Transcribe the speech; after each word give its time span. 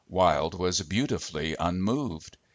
Wilde 0.07 0.55
was 0.55 0.81
beautifully 0.81 1.55
unmoved. 1.59 2.35